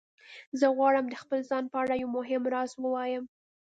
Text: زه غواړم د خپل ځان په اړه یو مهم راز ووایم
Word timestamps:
زه 0.59 0.67
غواړم 0.77 1.05
د 1.09 1.15
خپل 1.21 1.39
ځان 1.49 1.63
په 1.71 1.77
اړه 1.83 1.93
یو 2.01 2.09
مهم 2.17 2.43
راز 2.53 2.71
ووایم 2.83 3.23